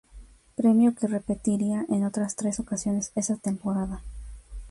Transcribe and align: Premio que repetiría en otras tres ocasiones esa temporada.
Premio 0.55 0.95
que 0.95 1.05
repetiría 1.05 1.85
en 1.87 2.03
otras 2.05 2.35
tres 2.35 2.59
ocasiones 2.59 3.11
esa 3.13 3.35
temporada. 3.35 4.01